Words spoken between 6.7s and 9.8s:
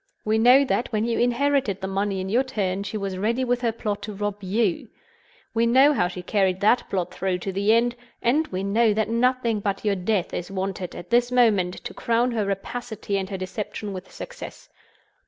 plot through to the end; and we know that nothing